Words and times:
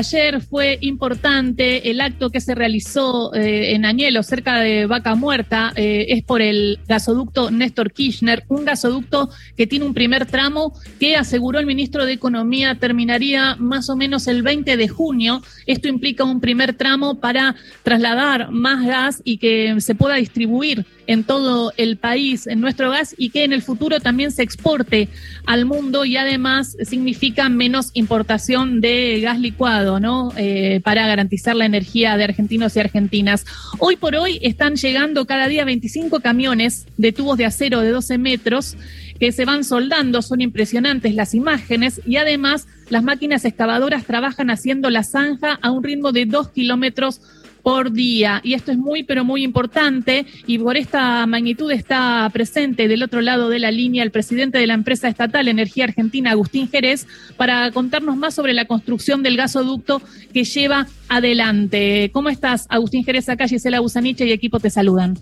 ayer 0.00 0.40
fue 0.40 0.78
importante 0.80 1.90
el 1.90 2.00
acto 2.00 2.30
que 2.30 2.40
se 2.40 2.54
realizó 2.54 3.34
eh, 3.34 3.74
en 3.74 3.84
Añelo, 3.84 4.22
cerca 4.22 4.58
de 4.58 4.86
Vaca 4.86 5.14
Muerta, 5.14 5.72
eh, 5.76 6.06
es 6.08 6.22
por 6.24 6.40
el 6.40 6.78
gasoducto 6.88 7.50
Néstor 7.50 7.92
Kirchner, 7.92 8.44
un 8.48 8.64
gasoducto 8.64 9.28
que 9.56 9.66
tiene 9.66 9.84
un 9.84 9.92
primer 9.92 10.24
tramo 10.24 10.72
que 10.98 11.16
aseguró 11.16 11.58
el 11.58 11.66
ministro 11.66 12.06
de 12.06 12.14
Economía 12.14 12.76
terminaría 12.76 13.56
más 13.56 13.90
o 13.90 13.96
menos 13.96 14.26
el 14.26 14.42
20 14.42 14.76
de 14.78 14.88
junio. 14.88 15.42
Esto 15.66 15.88
implica 15.88 16.24
un 16.24 16.40
primer 16.40 16.72
tramo 16.72 17.20
para 17.20 17.54
trasladar 17.82 18.50
más 18.50 18.86
gas 18.86 19.22
y 19.24 19.36
que 19.36 19.80
se 19.80 19.94
pueda 19.94 20.14
distribuir 20.14 20.86
en 21.10 21.24
todo 21.24 21.72
el 21.76 21.96
país 21.96 22.46
en 22.46 22.60
nuestro 22.60 22.90
gas 22.90 23.16
y 23.18 23.30
que 23.30 23.42
en 23.42 23.52
el 23.52 23.62
futuro 23.62 23.98
también 23.98 24.30
se 24.30 24.44
exporte 24.44 25.08
al 25.44 25.64
mundo 25.64 26.04
y 26.04 26.16
además 26.16 26.76
significa 26.84 27.48
menos 27.48 27.90
importación 27.94 28.80
de 28.80 29.20
gas 29.20 29.40
licuado, 29.40 29.89
¿no? 29.98 30.32
Eh, 30.36 30.80
para 30.84 31.06
garantizar 31.06 31.56
la 31.56 31.64
energía 31.64 32.16
de 32.16 32.24
argentinos 32.24 32.76
y 32.76 32.80
argentinas. 32.80 33.44
Hoy 33.78 33.96
por 33.96 34.14
hoy 34.14 34.38
están 34.42 34.76
llegando 34.76 35.26
cada 35.26 35.48
día 35.48 35.64
25 35.64 36.20
camiones 36.20 36.86
de 36.96 37.12
tubos 37.12 37.38
de 37.38 37.46
acero 37.46 37.80
de 37.80 37.90
12 37.90 38.18
metros 38.18 38.76
que 39.18 39.32
se 39.32 39.44
van 39.44 39.64
soldando, 39.64 40.22
son 40.22 40.40
impresionantes 40.40 41.14
las 41.14 41.34
imágenes 41.34 42.00
y 42.06 42.16
además 42.16 42.66
las 42.88 43.02
máquinas 43.02 43.44
excavadoras 43.44 44.04
trabajan 44.04 44.50
haciendo 44.50 44.88
la 44.88 45.04
zanja 45.04 45.58
a 45.60 45.70
un 45.70 45.84
ritmo 45.84 46.12
de 46.12 46.24
2 46.24 46.48
kilómetros 46.50 47.20
por 47.62 47.92
día. 47.92 48.40
Y 48.42 48.54
esto 48.54 48.72
es 48.72 48.78
muy, 48.78 49.02
pero 49.02 49.24
muy 49.24 49.42
importante. 49.44 50.26
Y 50.46 50.58
por 50.58 50.76
esta 50.76 51.26
magnitud 51.26 51.70
está 51.70 52.28
presente 52.32 52.88
del 52.88 53.02
otro 53.02 53.20
lado 53.20 53.48
de 53.48 53.58
la 53.58 53.70
línea 53.70 54.02
el 54.02 54.10
presidente 54.10 54.58
de 54.58 54.66
la 54.66 54.74
empresa 54.74 55.08
estatal 55.08 55.48
Energía 55.48 55.84
Argentina, 55.84 56.30
Agustín 56.30 56.68
Jerez, 56.68 57.06
para 57.36 57.70
contarnos 57.70 58.16
más 58.16 58.34
sobre 58.34 58.54
la 58.54 58.66
construcción 58.66 59.22
del 59.22 59.36
gasoducto 59.36 60.02
que 60.32 60.44
lleva 60.44 60.86
adelante. 61.08 62.10
¿Cómo 62.12 62.28
estás, 62.28 62.66
Agustín 62.68 63.04
Jerez? 63.04 63.28
Acá 63.28 63.48
Gisela 63.48 63.80
Busaniche 63.80 64.26
y 64.26 64.32
equipo 64.32 64.60
te 64.60 64.70
saludan. 64.70 65.14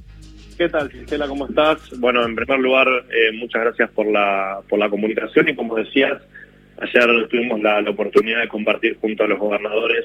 ¿Qué 0.56 0.68
tal, 0.68 0.90
Gisela? 0.90 1.28
¿Cómo 1.28 1.46
estás? 1.46 1.78
Bueno, 1.98 2.24
en 2.24 2.34
primer 2.34 2.58
lugar, 2.58 2.88
eh, 2.88 3.32
muchas 3.36 3.62
gracias 3.62 3.90
por 3.90 4.06
la, 4.10 4.60
por 4.68 4.78
la 4.78 4.90
comunicación 4.90 5.48
y 5.48 5.54
como 5.54 5.76
decías, 5.76 6.20
ayer 6.80 7.28
tuvimos 7.28 7.60
la 7.60 7.78
oportunidad 7.88 8.40
de 8.40 8.48
compartir 8.48 8.96
junto 9.00 9.24
a 9.24 9.28
los 9.28 9.38
gobernadores 9.38 10.04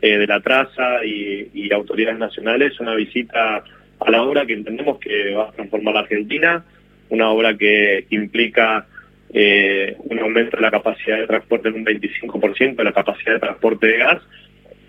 eh, 0.00 0.18
de 0.18 0.26
la 0.26 0.40
traza 0.40 1.04
y, 1.04 1.70
autoridades 1.72 2.18
nacionales, 2.18 2.78
una 2.80 2.94
visita 2.94 3.62
a 4.00 4.10
la 4.10 4.22
obra 4.22 4.46
que 4.46 4.54
entendemos 4.54 4.98
que 4.98 5.34
va 5.34 5.48
a 5.48 5.52
transformar 5.52 5.94
la 5.94 6.00
Argentina, 6.00 6.64
una 7.10 7.30
obra 7.30 7.56
que 7.56 8.06
implica 8.10 8.86
eh, 9.32 9.96
un 9.98 10.18
aumento 10.18 10.56
de 10.56 10.62
la 10.62 10.70
capacidad 10.70 11.18
de 11.18 11.26
transporte 11.26 11.68
en 11.68 11.74
un 11.74 11.84
25% 11.84 12.76
de 12.76 12.84
la 12.84 12.92
capacidad 12.92 13.34
de 13.34 13.40
transporte 13.40 13.86
de 13.86 13.98
gas 13.98 14.22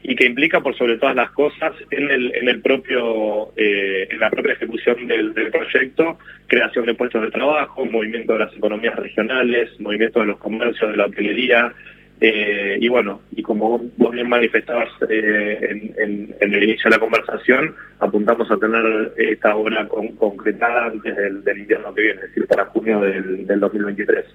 y 0.02 0.16
que 0.16 0.26
implica 0.26 0.62
por 0.62 0.78
sobre 0.78 0.98
todas 0.98 1.16
las 1.16 1.32
cosas 1.32 1.74
en 1.92 2.10
el, 2.10 2.34
en 2.34 2.48
el 2.48 2.62
propio 2.62 3.52
eh, 3.58 4.08
en 4.10 4.20
la 4.20 4.30
propia 4.30 4.54
ejecución 4.54 5.08
del, 5.08 5.34
del, 5.34 5.52
proyecto 5.52 6.18
creación 6.48 6.86
de 6.86 6.94
puestos 6.94 7.22
de 7.22 7.32
trabajo 7.32 7.86
movimiento 7.86 8.34
de 8.34 8.40
las 8.40 8.56
economías 8.56 8.96
regionales 8.96 9.78
movimiento 9.80 10.22
de 10.22 10.28
los 10.28 10.38
comercios 10.38 10.90
de 10.90 10.98
la 10.98 11.06
hotelería 11.06 11.74
eh, 12.22 12.78
y 12.82 12.90
bueno, 12.90 13.22
y 13.34 13.42
como 13.42 13.80
vos 13.96 14.12
bien 14.12 14.28
manifestabas 14.28 14.90
eh, 15.10 15.92
en, 15.98 16.36
el 16.40 16.64
inicio 16.64 16.90
de 16.90 16.98
la 16.98 17.00
conversación, 17.00 17.74
apuntamos 18.00 18.52
a 18.52 18.58
tener 18.58 19.14
esta 19.18 19.56
obra 19.56 19.88
concretada 19.88 20.88
antes 20.88 21.16
del, 21.16 21.58
invierno 21.58 21.94
que 21.94 22.02
viene, 22.02 22.22
es 22.22 22.28
decir, 22.28 22.46
para 22.48 22.66
junio 22.66 23.00
del, 23.00 23.60
2023. 23.60 24.26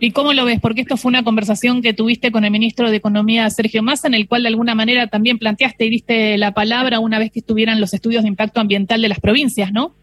¿Y 0.00 0.12
cómo 0.12 0.32
lo 0.32 0.44
ves? 0.44 0.60
Porque 0.60 0.82
esto 0.82 0.96
fue 0.96 1.08
una 1.08 1.24
conversación 1.24 1.82
que 1.82 1.92
tuviste 1.92 2.30
con 2.30 2.44
el 2.44 2.52
ministro 2.52 2.88
de 2.88 2.96
Economía, 2.98 3.50
Sergio 3.50 3.82
Massa, 3.82 4.06
en 4.06 4.14
el 4.14 4.28
cual 4.28 4.42
de 4.42 4.48
alguna 4.48 4.76
manera 4.76 5.08
también 5.08 5.38
planteaste 5.38 5.86
y 5.86 5.90
diste 5.90 6.38
la 6.38 6.52
palabra 6.52 7.00
una 7.00 7.18
vez 7.18 7.32
que 7.32 7.40
estuvieran 7.40 7.80
los 7.80 7.94
estudios 7.94 8.22
de 8.22 8.28
impacto 8.28 8.60
ambiental 8.60 9.02
de 9.02 9.08
las 9.08 9.18
provincias, 9.18 9.72
¿no? 9.72 9.96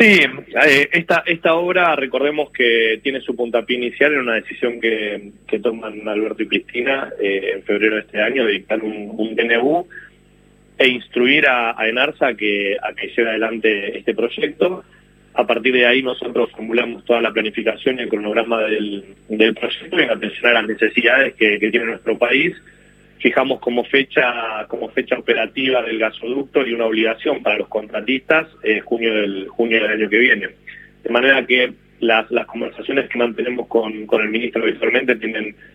Sí, 0.00 0.18
eh, 0.66 0.88
esta, 0.92 1.24
esta 1.26 1.52
obra, 1.56 1.94
recordemos 1.94 2.50
que 2.52 3.00
tiene 3.02 3.20
su 3.20 3.36
puntapié 3.36 3.76
inicial 3.76 4.14
en 4.14 4.20
una 4.20 4.36
decisión 4.36 4.80
que, 4.80 5.32
que 5.46 5.58
toman 5.58 6.08
Alberto 6.08 6.42
y 6.42 6.48
Cristina 6.48 7.12
eh, 7.20 7.52
en 7.56 7.62
febrero 7.64 7.96
de 7.96 8.00
este 8.00 8.22
año, 8.22 8.46
de 8.46 8.52
dictar 8.52 8.82
un, 8.82 9.12
un 9.14 9.36
DNU 9.36 9.86
e 10.78 10.88
instruir 10.88 11.46
a, 11.46 11.76
Enarsa 11.86 12.32
que, 12.32 12.78
a 12.82 12.94
que 12.94 13.08
lleve 13.08 13.28
adelante 13.28 13.98
este 13.98 14.14
proyecto. 14.14 14.84
A 15.34 15.46
partir 15.46 15.74
de 15.74 15.84
ahí 15.84 16.02
nosotros 16.02 16.50
formulamos 16.52 17.04
toda 17.04 17.20
la 17.20 17.30
planificación 17.30 17.98
y 17.98 18.02
el 18.04 18.08
cronograma 18.08 18.62
del, 18.62 19.04
del 19.28 19.54
proyecto 19.54 19.98
en 19.98 20.10
atención 20.10 20.46
a 20.46 20.62
las 20.62 20.66
necesidades 20.66 21.34
que, 21.34 21.58
que 21.58 21.70
tiene 21.70 21.84
nuestro 21.84 22.16
país 22.16 22.56
fijamos 23.20 23.60
como 23.60 23.84
fecha 23.84 24.66
como 24.68 24.88
fecha 24.90 25.18
operativa 25.18 25.82
del 25.82 25.98
gasoducto 25.98 26.66
y 26.66 26.72
una 26.72 26.86
obligación 26.86 27.42
para 27.42 27.58
los 27.58 27.68
contratistas 27.68 28.46
eh, 28.62 28.80
junio 28.80 29.14
del 29.14 29.48
junio 29.48 29.82
del 29.82 29.92
año 29.92 30.08
que 30.08 30.18
viene. 30.18 30.48
De 31.02 31.10
manera 31.10 31.46
que 31.46 31.72
las, 32.00 32.30
las 32.30 32.46
conversaciones 32.46 33.08
que 33.08 33.18
mantenemos 33.18 33.66
con, 33.68 34.06
con 34.06 34.22
el 34.22 34.30
ministro 34.30 34.64
visualmente 34.64 35.16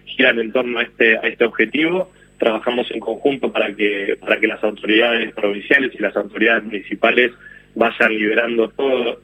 giran 0.06 0.40
en 0.40 0.52
torno 0.52 0.80
a 0.80 0.84
este 0.84 1.18
a 1.18 1.22
este 1.22 1.46
objetivo. 1.46 2.12
Trabajamos 2.38 2.92
en 2.92 3.00
conjunto 3.00 3.52
para 3.52 3.74
que 3.74 4.18
para 4.20 4.40
que 4.40 4.48
las 4.48 4.64
autoridades 4.64 5.34
provinciales 5.34 5.92
y 5.94 6.02
las 6.02 6.16
autoridades 6.16 6.64
municipales 6.64 7.32
vayan 7.76 8.18
liberando 8.18 8.70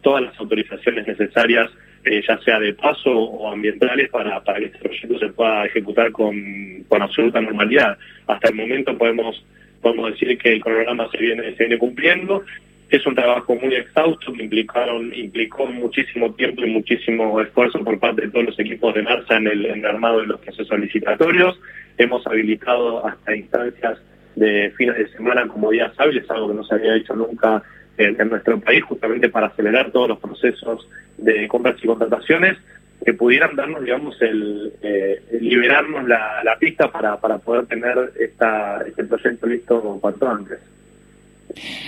todas 0.02 0.22
las 0.24 0.38
autorizaciones 0.40 1.08
necesarias 1.08 1.70
eh, 2.03 2.22
ya 2.28 2.38
sea 2.39 2.59
de 2.59 2.73
paso 2.73 3.12
o 3.12 3.51
ambientales, 3.51 4.09
para, 4.09 4.44
para 4.44 4.59
que 4.59 4.66
este 4.66 4.79
proyecto 4.79 5.19
se 5.19 5.29
pueda 5.29 5.66
ejecutar 5.66 6.12
con, 6.12 6.84
con 6.88 7.01
absoluta 7.01 7.41
normalidad. 7.41 7.97
Hasta 8.28 8.50
el 8.50 8.56
momento 8.56 8.97
podemos 8.97 9.44
podemos 9.81 10.11
decir 10.11 10.38
que 10.38 10.53
el 10.53 10.61
cronograma 10.61 11.09
se 11.09 11.17
viene 11.17 11.44
se 11.56 11.63
viene 11.63 11.78
cumpliendo. 11.78 12.44
Es 12.90 13.06
un 13.06 13.16
trabajo 13.16 13.56
muy 13.56 13.73
exhausto 13.73 14.34
implicaron 14.35 15.13
implicó 15.16 15.66
muchísimo 15.66 16.34
tiempo 16.34 16.66
y 16.66 16.69
muchísimo 16.72 17.40
esfuerzo 17.40 17.79
por 17.84 17.97
parte 18.00 18.23
de 18.23 18.29
todos 18.29 18.47
los 18.47 18.59
equipos 18.59 18.94
de 18.94 19.01
marcha 19.01 19.38
en 19.38 19.47
el, 19.47 19.66
en 19.66 19.79
el 19.79 19.85
armado 19.85 20.19
de 20.19 20.28
los 20.28 20.41
procesos 20.41 20.78
licitatorios. 20.78 21.59
Hemos 21.97 22.25
habilitado 22.28 23.06
hasta 23.06 23.35
instancias 23.35 24.00
de 24.35 24.73
fines 24.78 24.97
de 24.97 25.07
semana 25.09 25.47
como 25.47 25.72
días 25.72 25.94
hábiles, 25.97 26.29
algo 26.29 26.50
que 26.50 26.56
no 26.56 26.63
se 26.63 26.75
había 26.75 26.95
hecho 26.95 27.16
nunca 27.16 27.63
en, 27.97 28.29
nuestro 28.29 28.59
país, 28.59 28.84
justamente 28.84 29.29
para 29.29 29.47
acelerar 29.47 29.91
todos 29.91 30.09
los 30.09 30.19
procesos 30.19 30.88
de 31.22 31.48
compras 31.48 31.78
y 31.82 31.88
contrataciones 31.88 32.58
que 33.04 33.14
pudieran 33.14 33.56
darnos, 33.56 33.84
digamos, 33.84 34.22
el 34.22 34.74
eh, 34.82 35.22
liberarnos 35.40 36.08
la, 36.08 36.44
la 36.44 36.56
pista 36.58 36.92
para, 36.92 37.20
para 37.20 37.40
poder 37.40 37.66
tener 37.66 38.12
esta, 38.20 38.82
este 38.86 39.04
proyecto 39.06 39.48
listo 39.48 39.82
cuanto 40.00 40.30
antes. 40.30 40.59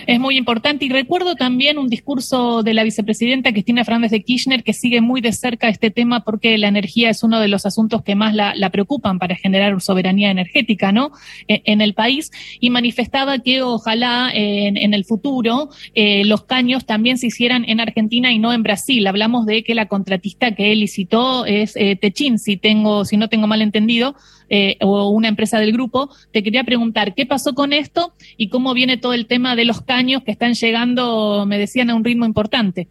Es 0.08 0.20
muy 0.20 0.38
importante. 0.38 0.86
Y 0.86 0.90
recuerdo 0.90 1.36
también 1.36 1.78
un 1.78 1.88
discurso 1.88 2.64
de 2.64 2.74
la 2.74 2.84
vicepresidenta 2.84 3.52
Cristina 3.52 3.84
Fernández 3.84 4.12
de 4.12 4.24
Kirchner 4.24 4.64
que 4.64 4.74
sigue 4.74 5.02
muy 5.02 5.22
de 5.22 5.32
cerca 5.32 5.70
este 5.70 5.92
tema 5.92 6.24
porque 6.24 6.58
la 6.58 6.68
energía 6.68 7.10
es 7.10 7.24
uno 7.24 7.40
de 7.40 7.48
los 7.48 7.66
asuntos 7.66 8.04
que 8.04 8.16
más 8.16 8.34
la, 8.34 8.54
preocupan 8.74 9.20
para 9.20 9.36
generar 9.36 9.80
soberanía 9.82 10.32
energética 10.32 10.92
¿no? 10.92 11.12
E, 11.48 11.62
en, 11.66 11.82
el 11.82 11.94
país 11.94 12.32
y 12.60 12.72
manifestaba 12.72 13.38
que 13.40 13.62
ojalá 13.62 14.32
en, 14.34 14.94
el 14.94 15.06
futuro 15.06 15.70
eh, 15.94 16.24
los 16.26 16.46
caños 16.46 16.86
también 16.86 17.18
se 17.18 17.28
hicieran 17.28 17.66
en 17.68 17.80
Argentina 17.80 18.32
y 18.32 18.40
no 18.40 18.54
en 18.54 18.64
Brasil. 18.64 19.06
Hablamos 19.06 19.46
de 19.46 19.64
que 19.64 19.76
la 19.76 19.88
contratista 19.88 20.56
que 20.56 20.72
él 20.72 20.80
licitó 20.80 21.46
es 21.46 21.76
eh, 21.76 21.96
Techin, 21.96 22.40
si, 22.40 22.58
tengo, 22.58 23.06
si 23.06 23.18
no 23.18 23.30
tengo 23.30 23.48
mal 23.48 23.62
entendido, 23.62 24.16
eh, 24.56 24.78
o 24.82 25.10
una 25.10 25.30
empresa 25.30 25.60
del 25.60 25.72
grupo. 25.72 26.10
Te 26.32 26.44
quería 26.44 26.64
preguntar, 26.64 27.16
¿qué 27.16 27.26
pasó 27.26 27.56
con 27.56 27.74
esto 27.74 28.14
y 28.38 28.50
cómo 28.50 28.76
viene 28.76 28.98
todo 28.98 29.16
el 29.16 29.26
tema 29.26 29.56
de 29.56 29.66
los 29.66 29.82
caños 29.82 30.24
que 30.24 30.30
están 30.30 30.54
llegando, 30.54 31.48
me 31.48 31.58
decían, 31.58 31.90
a 31.90 31.96
un 31.96 32.04
ritmo 32.04 32.24
importante? 32.24 32.88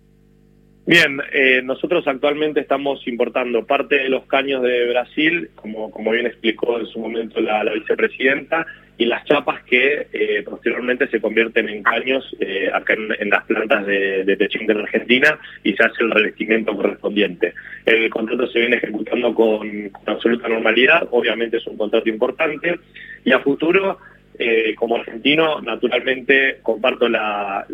Bien, 0.85 1.21
eh, 1.33 1.63
nosotros 1.63 2.05
actualmente 2.09 2.59
estamos 2.59 3.07
importando 3.07 3.65
parte 3.65 3.95
de 3.95 4.09
los 4.09 4.25
caños 4.27 4.61
de 4.63 4.89
Brasil, 4.89 5.51
como, 5.55 5.93
como 5.93 6.11
bien 6.11 6.27
explicó 6.27 6.81
en 6.81 6.87
su 6.87 6.99
momento 6.99 7.41
la, 7.41 7.63
vicepresidenta, 7.73 8.67
y 9.03 9.05
las 9.05 9.25
chapas 9.25 9.65
que 9.65 10.07
eh, 10.13 10.45
posteriormente 10.45 11.09
se 11.09 11.21
convierten 11.21 11.69
en 11.69 11.83
caños 11.83 12.25
eh, 12.39 12.71
acá 12.73 12.95
en, 12.95 13.31
las 13.31 13.45
plantas 13.47 13.85
de, 13.85 14.23
de 14.23 14.37
Techín 14.37 14.65
de 14.65 14.75
Argentina 14.75 15.41
y 15.65 15.73
se 15.73 15.83
hace 15.83 16.05
el 16.05 16.13
revestimiento 16.13 16.77
correspondiente. 16.77 17.53
El 17.85 18.09
contrato 18.11 18.47
se 18.47 18.61
viene 18.61 18.77
ejecutando 18.77 19.35
con, 19.35 19.91
absoluta 20.07 20.49
normalidad, 20.49 21.09
obviamente 21.11 21.57
es 21.57 21.67
un 21.67 21.77
contrato 21.77 22.09
importante, 22.09 22.79
y 23.25 23.33
a 23.33 23.41
futuro 23.41 23.99
eh, 24.39 24.77
como 24.77 24.95
argentino, 24.95 25.61
naturalmente 25.61 26.61
comparto 26.63 27.09
la, 27.09 27.67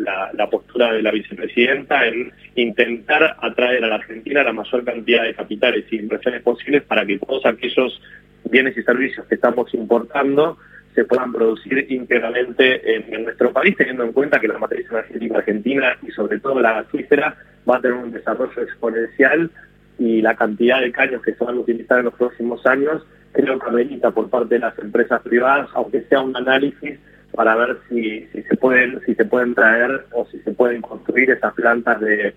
postura 0.49 0.93
de 0.93 1.03
la 1.03 1.11
vicepresidenta 1.11 2.07
en 2.07 2.33
intentar 2.55 3.37
atraer 3.39 3.83
a 3.83 3.87
la 3.87 3.95
Argentina 3.95 4.43
la 4.43 4.51
mayor 4.51 4.83
cantidad 4.83 5.25
de 5.25 5.35
capitales 5.35 5.85
y 5.91 5.97
inversiones 5.97 6.41
posibles 6.41 6.81
para 6.81 7.05
que 7.05 7.19
todos 7.19 7.45
aquellos 7.45 8.01
bienes 8.45 8.75
y 8.75 8.81
servicios 8.81 9.27
que 9.27 9.35
estamos 9.35 9.71
importando 9.75 10.57
se 10.99 11.05
puedan 11.05 11.31
producir 11.31 11.85
íntegramente 11.89 12.97
en, 12.97 13.23
nuestro 13.23 13.53
país, 13.53 13.73
teniendo 13.77 14.03
en 14.03 14.11
cuenta 14.11 14.37
que 14.37 14.49
la 14.49 14.57
matriz 14.57 14.85
energética 14.91 15.37
argentina 15.37 15.97
y 16.05 16.11
sobre 16.11 16.39
todo 16.39 16.59
la 16.59 16.81
gasífera 16.81 17.37
va 17.69 17.77
a 17.77 17.81
tener 17.81 17.95
un 17.95 18.11
desarrollo 18.11 18.61
exponencial 18.61 19.49
y 19.97 20.21
la 20.21 20.35
cantidad 20.35 20.81
de 20.81 20.91
caños 20.91 21.21
que 21.21 21.33
se 21.35 21.41
van 21.41 21.55
a 21.55 21.59
utilizar 21.61 21.99
en 21.99 22.05
los 22.05 22.15
próximos 22.15 22.65
años 22.65 23.01
creo 23.31 23.57
que 23.57 23.69
amerita 23.69 24.11
por 24.11 24.29
parte 24.29 24.55
de 24.55 24.59
las 24.59 24.77
empresas 24.77 25.21
privadas, 25.21 25.69
aunque 25.73 26.01
sea 26.09 26.19
un 26.19 26.35
análisis 26.35 26.99
para 27.33 27.55
ver 27.55 27.77
si, 27.87 28.27
se 28.33 28.57
pueden 28.57 28.99
si 29.05 29.15
se 29.15 29.23
pueden 29.23 29.55
traer 29.55 30.05
o 30.11 30.25
si 30.25 30.39
se 30.39 30.51
pueden 30.51 30.81
construir 30.81 31.31
esas 31.31 31.53
plantas 31.53 32.01
de 32.01 32.33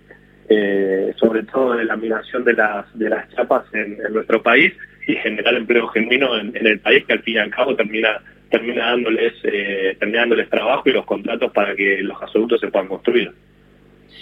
eh, 0.48 1.12
sobre 1.16 1.42
todo 1.44 1.74
de 1.74 1.84
laminación 1.84 2.44
de 2.44 2.52
las 2.52 2.86
de 2.96 3.08
las 3.08 3.28
chapas 3.30 3.64
en, 3.72 3.98
nuestro 4.12 4.40
país 4.40 4.72
y 5.08 5.14
generar 5.16 5.54
empleo 5.54 5.88
genuino 5.88 6.38
en, 6.38 6.54
el 6.54 6.78
país 6.78 7.04
que 7.06 7.14
al 7.14 7.22
fin 7.22 7.34
y 7.34 7.38
al 7.38 7.50
cabo 7.50 7.74
termina 7.74 8.20
termina 8.52 8.90
dándoles 8.90 9.32
eh, 9.42 9.96
termina 9.98 10.20
dándoles 10.20 10.50
trabajo 10.50 10.88
y 10.88 10.92
los 10.92 11.06
contratos 11.06 11.50
para 11.52 11.74
que 11.74 12.02
los 12.02 12.20
gasoductos 12.20 12.60
se 12.60 12.68
puedan 12.68 12.86
construir. 12.86 13.32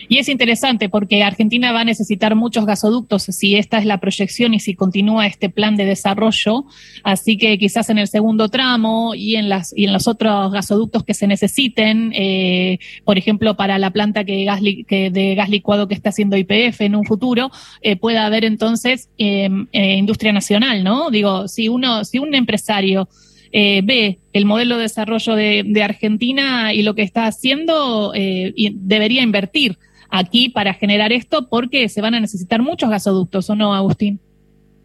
Y 0.09 0.19
es 0.19 0.29
interesante 0.29 0.89
porque 0.89 1.23
Argentina 1.23 1.73
va 1.73 1.81
a 1.81 1.85
necesitar 1.85 2.35
muchos 2.35 2.67
gasoductos 2.67 3.25
si 3.25 3.57
esta 3.57 3.79
es 3.79 3.85
la 3.85 3.99
proyección 3.99 4.55
y 4.55 4.61
si 4.61 4.75
continúa 4.75 5.27
este 5.27 5.51
plan 5.51 5.77
de 5.77 5.85
desarrollo. 5.85 6.65
Así 7.05 7.37
que 7.37 7.59
quizás 7.59 7.91
en 7.91 7.99
el 7.99 8.09
segundo 8.09 8.49
tramo 8.49 9.15
y 9.15 9.37
en 9.37 9.49
las 9.49 9.77
y 9.77 9.85
en 9.85 9.93
los 9.93 10.09
otros 10.09 10.53
gasoductos 10.53 11.05
que 11.05 11.15
se 11.15 11.27
necesiten, 11.27 12.13
eh, 12.15 12.79
por 13.05 13.19
ejemplo, 13.19 13.57
para 13.57 13.79
la 13.79 13.91
planta 13.91 14.25
que, 14.25 14.45
gas 14.45 14.61
que 14.87 15.11
de 15.11 15.35
gas 15.35 15.49
licuado 15.49 15.89
que 15.89 15.95
está 15.95 16.11
haciendo 16.11 16.37
IPF 16.37 16.81
en 16.81 16.97
un 16.97 17.05
futuro, 17.05 17.51
eh, 17.83 17.97
pueda 17.97 18.27
haber 18.27 18.45
entonces 18.45 19.11
em, 19.19 19.67
eh, 19.73 19.97
industria 19.97 20.33
nacional, 20.33 20.83
¿no? 20.85 21.11
Digo, 21.11 21.49
si 21.49 21.69
uno, 21.69 22.05
si 22.05 22.19
un 22.19 22.35
empresario 22.35 23.09
eh, 23.53 23.83
ve 23.85 24.19
el 24.33 24.45
modelo 24.45 24.77
de 24.77 24.83
desarrollo 24.83 25.35
de, 25.35 25.83
Argentina 25.83 26.73
y 26.73 26.83
lo 26.83 26.95
que 26.95 27.03
está 27.03 27.27
haciendo, 27.27 28.13
eh, 28.15 28.53
y 28.55 28.73
debería 28.75 29.23
invertir 29.23 29.77
aquí 30.09 30.49
para 30.49 30.75
generar 30.75 31.13
esto 31.13 31.49
porque 31.49 31.89
se 31.89 32.01
van 32.01 32.15
a 32.15 32.21
necesitar 32.21 32.63
muchos 32.63 32.91
gasoductos, 32.91 33.51
¿o 33.51 33.57
no, 33.57 33.75
Agustín? 33.75 34.21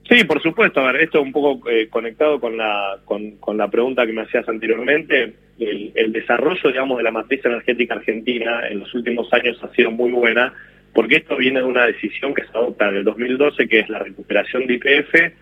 Sí, 0.09 0.23
por 0.23 0.41
supuesto. 0.41 0.81
A 0.81 0.91
ver, 0.91 1.01
esto 1.01 1.21
un 1.21 1.31
poco 1.31 1.69
eh, 1.69 1.87
conectado 1.89 2.39
con 2.39 2.57
la, 2.57 2.99
con, 3.05 3.57
la 3.57 3.69
pregunta 3.69 4.05
que 4.05 4.13
me 4.13 4.21
hacías 4.21 4.47
anteriormente. 4.47 5.33
El, 5.57 5.91
el, 5.95 6.11
desarrollo, 6.11 6.69
digamos, 6.69 6.97
de 6.97 7.03
la 7.03 7.11
matriz 7.11 7.43
energética 7.45 7.95
argentina 7.95 8.67
en 8.69 8.79
los 8.79 8.93
últimos 8.93 9.31
años 9.33 9.57
ha 9.63 9.73
sido 9.73 9.89
muy 9.89 10.11
buena, 10.11 10.53
porque 10.93 11.17
esto 11.17 11.37
viene 11.37 11.59
de 11.59 11.65
una 11.65 11.85
decisión 11.85 12.33
que 12.33 12.43
se 12.43 12.49
adopta 12.49 12.89
en 12.89 12.97
el 12.97 13.03
2012, 13.03 13.67
que 13.67 13.79
es 13.79 13.89
la 13.89 13.99
recuperación 13.99 14.67
de 14.67 14.75
IPF 14.75 15.33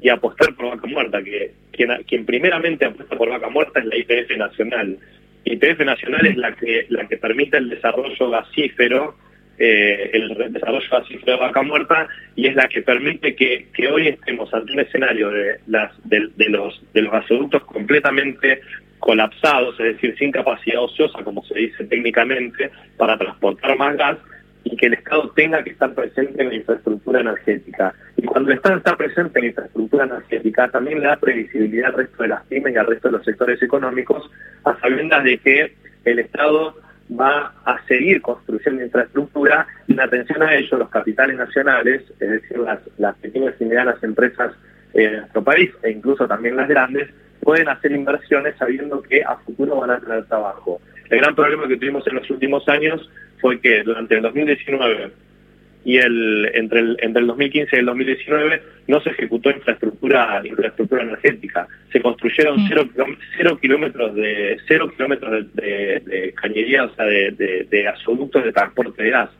y 0.00 0.08
apostar 0.08 0.54
por 0.54 0.70
vaca 0.70 0.86
muerta, 0.86 1.22
que 1.22 1.52
quien, 1.72 1.90
quien 2.06 2.24
primeramente 2.24 2.84
apuesta 2.84 3.16
por 3.16 3.30
vaca 3.30 3.48
muerta 3.48 3.80
es 3.80 3.86
la 3.86 3.96
IPF 3.96 4.36
nacional. 4.36 4.98
IPF 5.44 5.80
nacional 5.80 6.26
es 6.26 6.36
la 6.36 6.54
que, 6.54 6.86
la 6.88 7.06
que 7.08 7.16
permite 7.16 7.56
el 7.56 7.70
desarrollo 7.70 8.30
gasífero 8.30 9.16
eh, 9.60 10.10
el 10.12 10.52
desarrollo 10.52 10.86
de 11.26 11.36
vaca 11.36 11.62
muerta 11.62 12.06
y 12.36 12.46
es 12.46 12.54
la 12.54 12.68
que 12.68 12.80
permite 12.80 13.34
que, 13.34 13.66
que 13.74 13.88
hoy 13.88 14.06
estemos 14.06 14.54
ante 14.54 14.72
un 14.72 14.78
escenario 14.78 15.30
de, 15.30 15.58
las, 15.66 15.92
de, 16.04 16.30
los, 16.48 16.80
de 16.94 17.02
los 17.02 17.12
gasoductos 17.12 17.64
completamente 17.64 18.60
colapsados, 19.00 19.74
es 19.80 19.94
decir, 19.94 20.14
sin 20.16 20.30
capacidad 20.30 20.80
ociosa, 20.80 21.24
como 21.24 21.42
se 21.44 21.58
dice 21.58 21.84
técnicamente, 21.86 22.70
para 22.96 23.18
transportar 23.18 23.76
más 23.76 23.96
gas 23.96 24.18
y 24.62 24.76
que 24.76 24.86
el 24.86 24.94
Estado 24.94 25.28
tenga 25.30 25.64
que 25.64 25.70
estar 25.70 25.92
presente 25.92 26.40
en 26.40 26.50
la 26.50 26.54
infraestructura 26.54 27.20
energética. 27.20 27.94
Y 28.20 28.26
cuando 28.26 28.50
el 28.50 28.56
Estado 28.56 28.78
está 28.78 28.96
presente 28.96 29.38
en 29.38 29.46
infraestructura 29.46 30.04
energética, 30.04 30.68
también 30.68 31.00
le 31.00 31.06
da 31.06 31.16
previsibilidad 31.16 31.90
al 31.90 31.98
resto 31.98 32.24
de 32.24 32.28
las 32.28 32.44
pymes 32.46 32.74
y 32.74 32.76
al 32.76 32.86
resto 32.86 33.08
de 33.08 33.12
los 33.12 33.24
sectores 33.24 33.62
económicos, 33.62 34.28
a 34.64 34.76
sabiendas 34.80 35.22
de 35.22 35.38
que 35.38 35.72
el 36.04 36.18
Estado 36.18 36.74
va 37.18 37.54
a 37.64 37.80
seguir 37.86 38.20
construyendo 38.20 38.82
infraestructura 38.82 39.68
y 39.86 39.92
en 39.92 40.00
atención 40.00 40.42
a 40.42 40.52
ello 40.56 40.78
los 40.78 40.88
capitales 40.88 41.36
nacionales, 41.36 42.02
es 42.18 42.28
decir, 42.28 42.58
las, 42.58 42.80
las 42.98 43.16
pequeñas 43.18 43.54
y 43.60 43.64
medianas 43.64 44.02
empresas 44.02 44.52
eh, 44.94 45.08
de 45.10 45.18
nuestro 45.18 45.44
país 45.44 45.70
e 45.84 45.92
incluso 45.92 46.26
también 46.26 46.56
las 46.56 46.68
grandes, 46.68 47.08
pueden 47.40 47.68
hacer 47.68 47.92
inversiones 47.92 48.56
sabiendo 48.58 49.00
que 49.00 49.22
a 49.22 49.36
futuro 49.36 49.76
van 49.76 49.90
a 49.92 50.00
tener 50.00 50.24
trabajo. 50.24 50.80
El 51.08 51.20
gran 51.20 51.36
problema 51.36 51.68
que 51.68 51.76
tuvimos 51.76 52.04
en 52.08 52.16
los 52.16 52.28
últimos 52.30 52.68
años 52.68 53.08
fue 53.40 53.60
que 53.60 53.84
durante 53.84 54.16
el 54.16 54.22
2019 54.22 55.12
y 55.88 55.96
el 55.96 56.50
entre 56.52 56.80
el 56.80 56.98
entre 57.00 57.22
el 57.22 57.28
2015 57.28 57.74
y 57.74 57.78
el 57.78 57.86
2019 57.86 58.62
no 58.88 59.00
se 59.00 59.08
ejecutó 59.08 59.48
infraestructura 59.48 60.42
infraestructura 60.44 61.02
energética 61.02 61.66
se 61.90 62.02
construyeron 62.02 62.60
mm. 62.60 62.68
cero, 63.38 63.58
kilómetros 63.58 64.14
de 64.14 64.58
cero 64.68 64.90
kilómetros 64.94 65.46
de, 65.54 66.34
cañería 66.36 66.84
o 66.84 66.94
sea 66.94 67.06
de, 67.06 67.30
de, 67.30 67.66
de 67.70 67.82
gasoductos 67.84 68.44
de 68.44 68.52
transporte 68.52 69.02
de 69.02 69.10
gas 69.10 69.30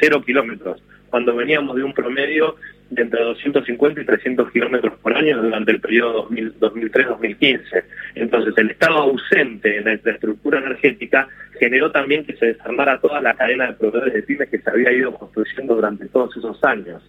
cero 0.00 0.22
kilómetros 0.24 0.80
cuando 1.10 1.34
veníamos 1.34 1.74
de 1.74 1.82
un 1.82 1.92
promedio 1.92 2.54
de 2.90 3.02
entre 3.02 3.24
250 3.24 4.00
y 4.00 4.04
300 4.04 4.52
kilómetros 4.52 4.94
por 5.00 5.16
año 5.16 5.42
durante 5.42 5.72
el 5.72 5.80
periodo 5.80 6.28
2003-2015. 6.28 7.84
Entonces, 8.14 8.54
el 8.56 8.70
estado 8.70 8.98
ausente 8.98 9.78
en 9.78 9.86
la 9.86 9.94
infraestructura 9.94 10.60
energética 10.60 11.28
generó 11.58 11.90
también 11.90 12.24
que 12.24 12.36
se 12.36 12.46
desarmara 12.46 13.00
toda 13.00 13.20
la 13.20 13.34
cadena 13.34 13.68
de 13.68 13.72
proveedores 13.74 14.14
de 14.14 14.22
pymes 14.22 14.48
que 14.48 14.58
se 14.58 14.70
había 14.70 14.92
ido 14.92 15.14
construyendo 15.14 15.74
durante 15.74 16.06
todos 16.08 16.36
esos 16.36 16.62
años. 16.64 17.02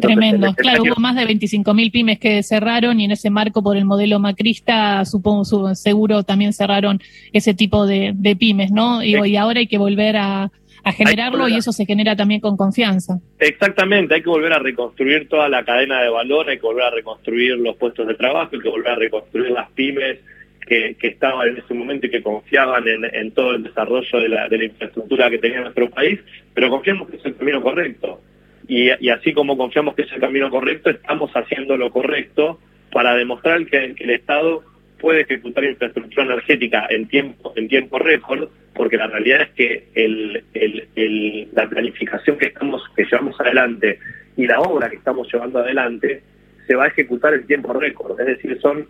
Tremendo. 0.00 0.46
Este 0.46 0.62
claro, 0.62 0.84
hubo 0.84 1.00
más 1.00 1.16
de 1.16 1.22
25.000 1.22 1.90
pymes 1.90 2.18
que 2.20 2.42
cerraron 2.44 3.00
y 3.00 3.06
en 3.06 3.10
ese 3.10 3.28
marco 3.28 3.62
por 3.62 3.76
el 3.76 3.84
modelo 3.84 4.20
macrista, 4.20 5.04
supongo, 5.04 5.74
seguro 5.74 6.22
también 6.22 6.52
cerraron 6.52 7.00
ese 7.32 7.54
tipo 7.54 7.86
de, 7.86 8.14
pymes, 8.38 8.70
¿no? 8.70 9.02
Y, 9.02 9.16
y 9.16 9.36
ahora 9.36 9.58
hay 9.58 9.66
que 9.66 9.78
volver 9.78 10.16
a, 10.16 10.52
a 10.84 10.92
generarlo 10.92 11.48
y 11.48 11.56
eso 11.56 11.72
se 11.72 11.86
genera 11.86 12.16
también 12.16 12.40
con 12.40 12.56
confianza. 12.56 13.18
Exactamente, 13.38 14.14
hay 14.14 14.22
que 14.22 14.28
volver 14.28 14.52
a 14.52 14.58
reconstruir 14.58 15.28
toda 15.28 15.48
la 15.48 15.64
cadena 15.64 16.00
de 16.02 16.08
valor, 16.08 16.48
hay 16.48 16.56
que 16.56 16.66
volver 16.66 16.84
a 16.84 16.90
reconstruir 16.90 17.56
los 17.56 17.76
puestos 17.76 18.06
de 18.06 18.14
trabajo, 18.14 18.50
hay 18.52 18.60
que 18.60 18.68
volver 18.68 18.92
a 18.92 18.96
reconstruir 18.96 19.50
las 19.50 19.70
pymes 19.72 20.18
que, 20.66 20.96
estaban 21.00 21.48
en 21.48 21.58
ese 21.58 21.74
momento 21.74 22.06
y 22.06 22.10
que 22.10 22.22
confiaban 22.22 22.84
en, 22.86 23.30
todo 23.32 23.54
el 23.54 23.62
desarrollo 23.64 24.20
de 24.20 24.28
la, 24.28 24.48
de 24.48 24.58
la, 24.58 24.64
infraestructura 24.64 25.30
que 25.30 25.38
tenía 25.38 25.60
nuestro 25.62 25.90
país, 25.90 26.20
pero 26.54 26.70
confiamos 26.70 27.08
que 27.10 27.16
es 27.16 27.24
el 27.24 27.36
camino 27.36 27.62
correcto. 27.62 28.20
Y, 28.68 28.90
y, 29.04 29.10
así 29.10 29.32
como 29.32 29.56
confiamos 29.56 29.94
que 29.94 30.02
es 30.02 30.12
el 30.12 30.20
camino 30.20 30.48
correcto, 30.50 30.90
estamos 30.90 31.30
haciendo 31.34 31.76
lo 31.76 31.90
correcto 31.90 32.60
para 32.92 33.14
demostrar 33.14 33.64
que 33.66 33.94
el 33.98 34.10
Estado 34.10 34.62
puede 35.00 35.22
ejecutar 35.22 35.64
infraestructura 35.64 36.24
energética 36.24 36.86
en 36.90 37.08
tiempo 37.08 37.52
en 37.56 37.68
tiempo 37.68 37.98
récord, 37.98 38.48
porque 38.74 38.96
la 38.96 39.06
realidad 39.06 39.42
es 39.42 39.50
que 39.50 41.48
la 41.52 41.68
planificación 41.68 42.38
que 42.38 42.46
estamos 42.46 42.82
que 42.94 43.04
llevamos 43.04 43.40
adelante 43.40 43.98
y 44.36 44.46
la 44.46 44.60
obra 44.60 44.90
que 44.90 44.96
estamos 44.96 45.32
llevando 45.32 45.58
adelante 45.58 46.22
se 46.66 46.74
va 46.74 46.84
a 46.84 46.88
ejecutar 46.88 47.34
en 47.34 47.46
tiempo 47.46 47.72
récord, 47.72 48.20
es 48.20 48.26
decir, 48.26 48.58
son 48.60 48.86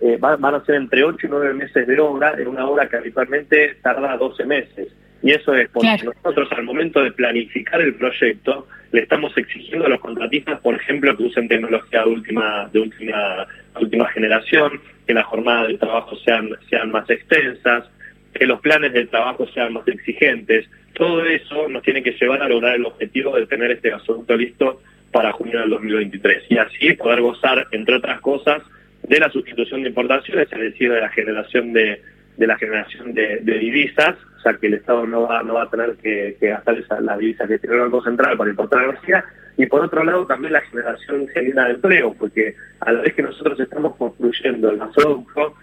eh, 0.00 0.16
van, 0.18 0.42
a 0.54 0.64
ser 0.64 0.76
entre 0.76 1.04
8 1.04 1.26
y 1.26 1.30
9 1.30 1.54
meses 1.54 1.86
de 1.86 2.00
obra 2.00 2.34
en 2.38 2.48
una 2.48 2.66
obra 2.66 2.88
que 2.88 2.96
habitualmente 2.96 3.76
tarda 3.82 4.16
12 4.16 4.44
meses. 4.46 4.88
Y 5.22 5.32
eso 5.32 5.54
es 5.54 5.68
porque 5.68 6.04
nosotros 6.04 6.48
al 6.52 6.62
momento 6.62 7.02
de 7.02 7.12
planificar 7.12 7.80
el 7.80 7.94
proyecto 7.94 8.66
le 8.92 9.02
estamos 9.02 9.36
exigiendo 9.36 9.86
a 9.86 9.90
los 9.90 10.00
contratistas, 10.00 10.58
por 10.60 10.74
ejemplo, 10.74 11.14
que 11.16 11.24
usen 11.24 11.48
tecnología 11.48 12.02
de 12.02 12.10
última, 12.10 12.68
de 12.72 12.80
última, 12.80 13.46
última 13.78 14.08
generación, 14.08 14.80
que 15.06 15.14
las 15.14 15.26
jornadas 15.26 15.68
de 15.68 15.78
trabajo 15.78 16.16
sean, 16.24 16.48
sean 16.70 16.90
más 16.90 17.08
extensas, 17.10 17.84
que 18.32 18.46
los 18.46 18.60
planes 18.60 18.92
de 18.92 19.06
trabajo 19.06 19.46
sean 19.48 19.74
más 19.74 19.86
exigentes. 19.86 20.66
Todo 20.94 21.24
eso 21.26 21.68
nos 21.68 21.82
tiene 21.82 22.02
que 22.02 22.12
llevar 22.12 22.42
a 22.42 22.48
lograr 22.48 22.76
el 22.76 22.86
objetivo 22.86 23.36
de 23.36 23.46
tener 23.46 23.70
este 23.70 23.90
gasoducto 23.90 24.36
listo 24.36 24.80
para 25.12 25.32
junio 25.32 25.60
del 25.60 25.70
2023 25.70 26.44
y 26.48 26.58
así 26.58 26.94
poder 26.94 27.20
gozar, 27.20 27.66
entre 27.72 27.96
otras 27.96 28.20
cosas, 28.20 28.62
de 29.10 29.18
la 29.18 29.28
sustitución 29.28 29.82
de 29.82 29.88
importaciones, 29.88 30.46
es 30.52 30.58
decir, 30.60 30.92
de 30.92 31.00
la 31.00 31.08
generación 31.08 31.72
de, 31.72 32.00
de 32.36 32.46
la 32.46 32.56
generación 32.56 33.12
de, 33.12 33.40
divisas, 33.40 34.14
o 34.38 34.40
sea 34.40 34.54
que 34.54 34.68
el 34.68 34.74
Estado 34.74 35.04
no 35.04 35.22
va, 35.22 35.42
no 35.42 35.54
va 35.54 35.64
a 35.64 35.68
tener 35.68 35.96
que, 35.96 36.36
gastar 36.40 36.78
esa, 36.78 37.00
las 37.00 37.18
divisas 37.18 37.48
que 37.48 37.58
tiene 37.58 37.74
el 37.74 37.82
Banco 37.82 38.04
Central 38.04 38.36
para 38.36 38.50
importar 38.50 38.84
energía, 38.84 39.24
y 39.56 39.66
por 39.66 39.84
otro 39.84 40.04
lado 40.04 40.26
también 40.26 40.52
la 40.52 40.60
generación 40.60 41.26
genuina 41.26 41.64
de 41.64 41.72
empleo, 41.72 42.14
porque 42.16 42.54
a 42.78 42.92
la 42.92 43.00
vez 43.00 43.12
que 43.14 43.22
nosotros 43.22 43.58
estamos 43.58 43.96
construyendo 43.96 44.70
el 44.70 44.78
gasoducto, 44.78 45.54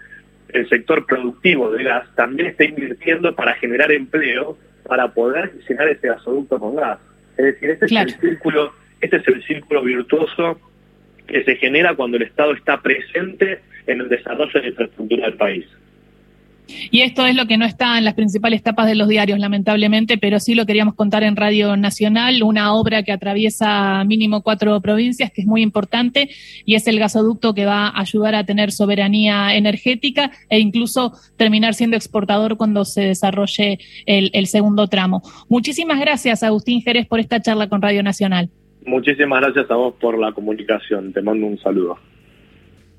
el 0.50 0.68
sector 0.68 1.06
productivo 1.06 1.70
de 1.70 1.84
gas 1.84 2.06
también 2.16 2.50
está 2.50 2.64
invirtiendo 2.64 3.34
para 3.34 3.54
generar 3.54 3.90
empleo 3.92 4.58
para 4.82 5.08
poder 5.08 5.52
llenar 5.66 5.88
ese 5.88 6.08
gasoducto 6.08 6.58
con 6.58 6.76
gas. 6.76 6.98
Es 7.38 7.46
decir, 7.46 7.70
este 7.70 7.86
es 7.86 7.92
el 7.92 8.20
círculo, 8.20 8.74
este 9.00 9.16
es 9.16 9.28
el 9.28 9.42
círculo 9.44 9.82
virtuoso 9.82 10.60
que 11.28 11.44
se 11.44 11.56
genera 11.56 11.94
cuando 11.94 12.16
el 12.16 12.24
Estado 12.24 12.52
está 12.52 12.80
presente 12.80 13.60
en 13.86 14.00
el 14.00 14.08
desarrollo 14.08 14.52
de 14.54 14.62
la 14.62 14.68
infraestructura 14.68 15.26
del 15.26 15.36
país. 15.36 15.66
Y 16.90 17.00
esto 17.00 17.26
es 17.26 17.34
lo 17.34 17.46
que 17.46 17.56
no 17.56 17.64
está 17.64 17.98
en 17.98 18.04
las 18.04 18.14
principales 18.14 18.62
tapas 18.62 18.86
de 18.86 18.94
los 18.94 19.08
diarios, 19.08 19.38
lamentablemente, 19.38 20.18
pero 20.18 20.38
sí 20.38 20.54
lo 20.54 20.66
queríamos 20.66 20.94
contar 20.94 21.22
en 21.22 21.36
Radio 21.36 21.76
Nacional, 21.76 22.42
una 22.42 22.74
obra 22.74 23.02
que 23.02 23.12
atraviesa 23.12 24.04
mínimo 24.04 24.42
cuatro 24.42 24.78
provincias, 24.80 25.30
que 25.30 25.42
es 25.42 25.46
muy 25.46 25.62
importante, 25.62 26.28
y 26.64 26.74
es 26.74 26.86
el 26.86 26.98
gasoducto 26.98 27.54
que 27.54 27.66
va 27.66 27.88
a 27.88 28.00
ayudar 28.00 28.34
a 28.34 28.44
tener 28.44 28.72
soberanía 28.72 29.54
energética 29.54 30.30
e 30.48 30.58
incluso 30.58 31.12
terminar 31.36 31.74
siendo 31.74 31.96
exportador 31.96 32.56
cuando 32.56 32.84
se 32.84 33.02
desarrolle 33.02 33.78
el, 34.06 34.30
el 34.34 34.46
segundo 34.46 34.88
tramo. 34.88 35.22
Muchísimas 35.48 35.98
gracias, 36.00 36.42
Agustín 36.42 36.82
Jerez, 36.82 37.06
por 37.06 37.20
esta 37.20 37.40
charla 37.40 37.68
con 37.68 37.80
Radio 37.80 38.02
Nacional. 38.02 38.50
Muchísimas 38.88 39.42
gracias 39.42 39.70
a 39.70 39.74
vos 39.74 39.94
por 40.00 40.18
la 40.18 40.32
comunicación. 40.32 41.12
Te 41.12 41.20
mando 41.20 41.46
un 41.46 41.58
saludo. 41.58 41.98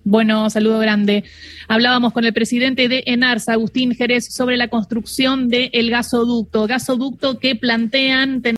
Bueno, 0.04 0.50
saludo 0.50 0.80
grande. 0.80 1.24
Hablábamos 1.68 2.14
con 2.14 2.26
el 2.26 2.34
presidente 2.34 2.88
de 2.88 3.04
ENARS, 3.06 3.50
Agustín 3.50 3.94
Jerez, 3.94 4.34
sobre 4.34 4.56
la 4.56 4.68
construcción 4.68 5.50
del 5.50 5.90
gasoducto, 5.90 6.68
gasoducto 6.68 7.40
que 7.40 7.56
plantean 7.56 8.42
tener 8.42 8.48